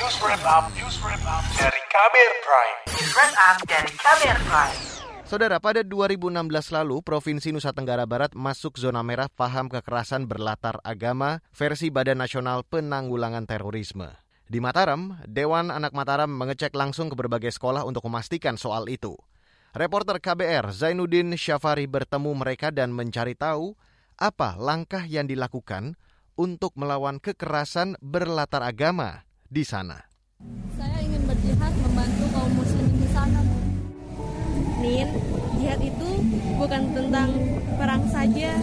[0.00, 2.76] News Wrap Up, News Wrap Up dari Kamer Prime.
[2.88, 4.78] News Wrap Up dari Kamer Prime.
[5.28, 6.40] Saudara, pada 2016
[6.72, 12.64] lalu, Provinsi Nusa Tenggara Barat masuk zona merah paham kekerasan berlatar agama versi Badan Nasional
[12.64, 14.16] Penanggulangan Terorisme.
[14.48, 19.20] Di Mataram, Dewan Anak Mataram mengecek langsung ke berbagai sekolah untuk memastikan soal itu.
[19.76, 23.76] Reporter KBR Zainuddin Syafari bertemu mereka dan mencari tahu
[24.16, 26.00] apa langkah yang dilakukan
[26.40, 29.98] untuk melawan kekerasan berlatar agama di sana.
[30.78, 33.42] Saya ingin berjihad membantu kaum muslimin di sana.
[34.78, 35.08] Nin,
[35.58, 36.08] jihad itu
[36.54, 37.28] bukan tentang
[37.74, 38.54] perang saja,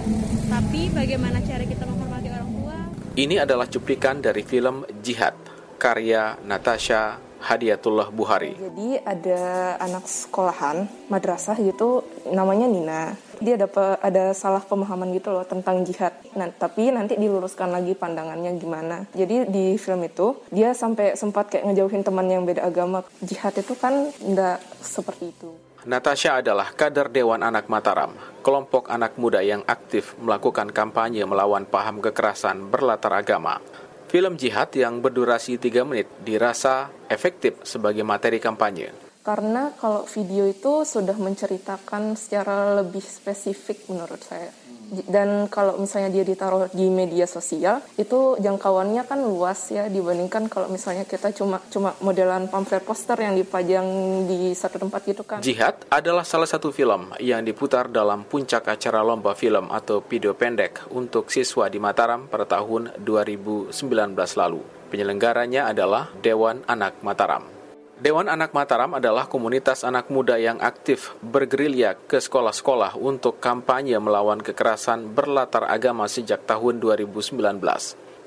[0.48, 2.78] tapi bagaimana cara kita menghormati orang tua.
[3.20, 5.36] Ini adalah cuplikan dari film Jihad,
[5.76, 8.58] karya Natasha Hadiatullah Buhari.
[8.58, 9.42] Jadi ada
[9.78, 13.02] anak sekolahan madrasah gitu namanya Nina.
[13.38, 16.10] Dia dapat ada salah pemahaman gitu loh tentang jihad.
[16.34, 19.06] Nah, tapi nanti diluruskan lagi pandangannya gimana.
[19.14, 23.06] Jadi di film itu dia sampai sempat kayak ngejauhin teman yang beda agama.
[23.22, 25.54] Jihad itu kan enggak seperti itu.
[25.88, 28.12] Natasha adalah kader Dewan Anak Mataram,
[28.44, 33.64] kelompok anak muda yang aktif melakukan kampanye melawan paham kekerasan berlatar agama.
[34.08, 38.96] Film jihad yang berdurasi 3 menit dirasa efektif sebagai materi kampanye.
[39.20, 44.48] Karena kalau video itu sudah menceritakan secara lebih spesifik menurut saya.
[44.88, 50.72] Dan kalau misalnya dia ditaruh di media sosial, itu jangkauannya kan luas ya dibandingkan kalau
[50.72, 53.86] misalnya kita cuma cuma modelan pamflet poster yang dipajang
[54.30, 55.40] di satu tempat gitu kan.
[55.44, 60.88] Jihad adalah salah satu film yang diputar dalam puncak acara lomba film atau video pendek
[60.96, 63.76] untuk siswa di Mataram pada tahun 2019
[64.16, 64.62] lalu.
[64.88, 67.57] Penyelenggaranya adalah Dewan Anak Mataram.
[67.98, 74.38] Dewan Anak Mataram adalah komunitas anak muda yang aktif bergerilya ke sekolah-sekolah untuk kampanye melawan
[74.38, 77.42] kekerasan berlatar agama sejak tahun 2019.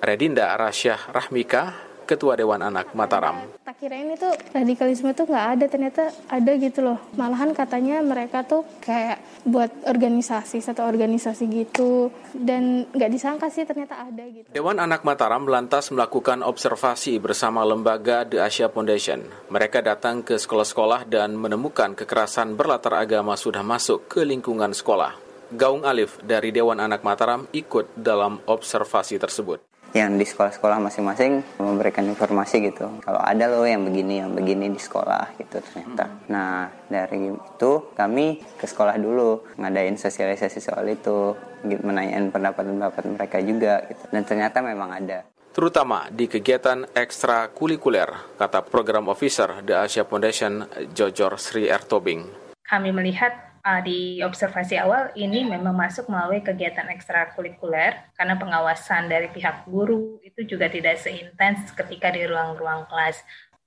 [0.03, 3.47] Redinda Rasyah Rahmika, Ketua Dewan Anak Mataram.
[3.63, 6.99] Tak kirain itu radikalisme itu nggak ada, ternyata ada gitu loh.
[7.15, 12.11] Malahan katanya mereka tuh kayak buat organisasi, satu organisasi gitu.
[12.35, 14.51] Dan nggak disangka sih ternyata ada gitu.
[14.51, 19.23] Dewan Anak Mataram lantas melakukan observasi bersama lembaga The Asia Foundation.
[19.47, 25.15] Mereka datang ke sekolah-sekolah dan menemukan kekerasan berlatar agama sudah masuk ke lingkungan sekolah.
[25.55, 32.07] Gaung Alif dari Dewan Anak Mataram ikut dalam observasi tersebut yang di sekolah-sekolah masing-masing memberikan
[32.07, 32.87] informasi gitu.
[33.03, 36.07] Kalau ada loh yang begini yang begini di sekolah gitu ternyata.
[36.07, 36.31] Hmm.
[36.31, 41.35] nah dari itu kami ke sekolah dulu ngadain sosialisasi soal itu
[41.67, 44.03] menanyain pendapat-pendapat mereka juga gitu.
[44.15, 45.27] Dan ternyata memang ada.
[45.51, 50.63] Terutama di kegiatan ekstrakurikuler kata program officer The Asia Foundation
[50.95, 52.23] Jojor Sri Ertobing.
[52.63, 59.29] Kami melihat uh, di observasi awal ini memang masuk melalui kegiatan ekstrakurikuler karena pengawasan dari
[59.29, 63.21] pihak guru itu juga tidak seintens ketika di ruang-ruang kelas.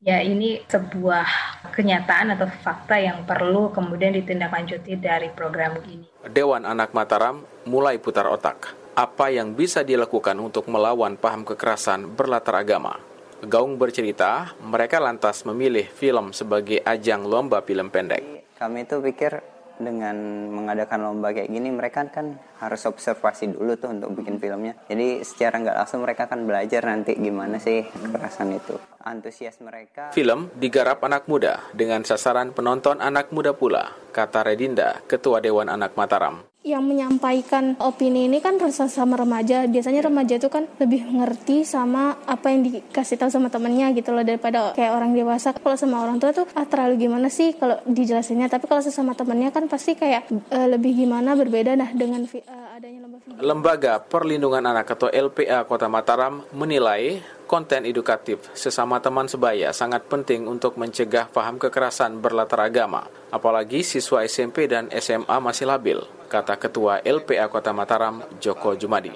[0.04, 1.24] Ya ini sebuah
[1.72, 6.04] kenyataan atau fakta yang perlu kemudian ditindaklanjuti dari program ini.
[6.28, 8.76] Dewan Anak Mataram mulai putar otak.
[9.00, 13.00] Apa yang bisa dilakukan untuk melawan paham kekerasan berlatar agama?
[13.44, 18.44] Gaung bercerita, mereka lantas memilih film sebagai ajang lomba film pendek.
[18.60, 19.44] Kami itu pikir
[19.82, 20.16] dengan
[20.54, 24.78] mengadakan lomba kayak gini mereka kan harus observasi dulu tuh untuk bikin filmnya.
[24.86, 28.78] Jadi secara nggak langsung mereka akan belajar nanti gimana sih kekerasan itu.
[29.04, 30.14] Antusias mereka.
[30.14, 35.98] Film digarap anak muda dengan sasaran penonton anak muda pula kata Redinda ketua Dewan Anak
[35.98, 39.68] Mataram yang menyampaikan opini ini kan sama remaja.
[39.68, 44.24] Biasanya remaja itu kan lebih ngerti sama apa yang dikasih tahu sama temennya gitu loh
[44.24, 45.52] daripada kayak orang dewasa.
[45.52, 48.48] Kalau sama orang tua tuh ah terlalu gimana sih kalau dijelasinnya.
[48.48, 53.04] Tapi kalau sesama temennya kan pasti kayak uh, lebih gimana berbeda nah dengan uh, adanya
[53.24, 53.44] video.
[53.44, 60.48] Lembaga Perlindungan Anak atau LPA Kota Mataram menilai konten edukatif sesama teman sebaya sangat penting
[60.50, 66.02] untuk mencegah paham kekerasan berlatar agama, apalagi siswa SMP dan SMA masih labil,
[66.34, 69.14] kata Ketua LPA Kota Mataram, Joko Jumadi.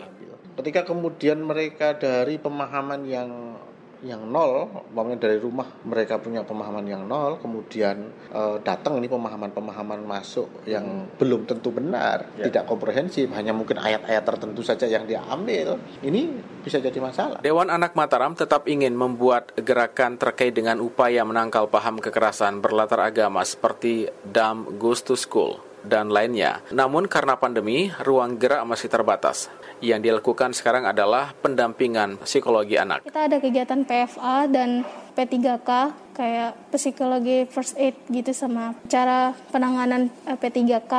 [0.53, 3.57] Ketika kemudian mereka dari pemahaman yang
[4.05, 10.05] yang nol, umpamanya dari rumah mereka punya pemahaman yang nol, kemudian e, datang ini pemahaman-pemahaman
[10.05, 11.17] masuk yang hmm.
[11.17, 12.45] belum tentu benar, ya.
[12.45, 16.29] tidak komprehensif, hanya mungkin ayat-ayat tertentu saja yang diambil, ini
[16.61, 17.41] bisa jadi masalah.
[17.41, 23.41] Dewan Anak Mataram tetap ingin membuat gerakan terkait dengan upaya menangkal paham kekerasan berlatar agama
[23.41, 26.61] seperti Dam Goes to School dan lainnya.
[26.73, 29.51] Namun karena pandemi, ruang gerak masih terbatas.
[29.77, 33.05] Yang dilakukan sekarang adalah pendampingan psikologi anak.
[33.05, 34.81] Kita ada kegiatan PFA dan
[35.13, 35.69] P3K
[36.17, 40.93] kayak psikologi first aid gitu sama cara penanganan eh, P3K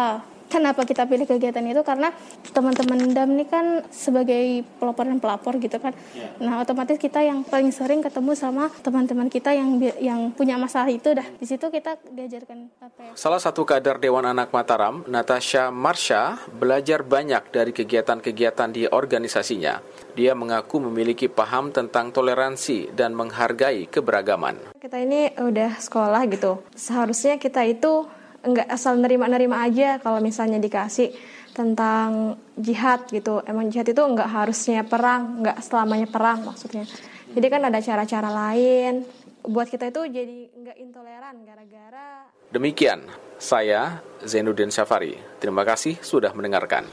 [0.49, 1.85] Kenapa kita pilih kegiatan itu?
[1.85, 2.09] Karena
[2.57, 5.93] teman-teman DAM ini kan sebagai pelopor dan pelapor gitu kan.
[6.17, 6.33] Yeah.
[6.41, 11.13] Nah, otomatis kita yang paling sering ketemu sama teman-teman kita yang yang punya masalah itu
[11.13, 11.25] dah.
[11.37, 13.13] Di situ kita diajarkan apa ya?
[13.13, 19.85] Salah satu kader Dewan Anak Mataram, Natasha Marsha, belajar banyak dari kegiatan-kegiatan di organisasinya.
[20.17, 24.75] Dia mengaku memiliki paham tentang toleransi dan menghargai keberagaman.
[24.81, 26.65] Kita ini udah sekolah gitu.
[26.73, 28.09] Seharusnya kita itu
[28.43, 31.11] nggak asal nerima-nerima aja kalau misalnya dikasih
[31.57, 33.43] tentang jihad gitu.
[33.43, 36.87] Emang jihad itu nggak harusnya perang, nggak selamanya perang maksudnya.
[37.35, 39.03] Jadi kan ada cara-cara lain.
[39.43, 42.31] Buat kita itu jadi nggak intoleran gara-gara.
[42.49, 43.05] Demikian,
[43.37, 45.19] saya Zainuddin Syafari.
[45.39, 46.89] Terima kasih sudah mendengarkan.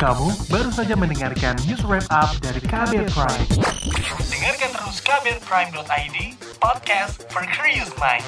[0.00, 3.48] Kamu baru saja mendengarkan news wrap up dari Kabel Prime.
[4.32, 6.16] Dengarkan terus kabelprime.id,
[6.56, 8.24] podcast for curious mind.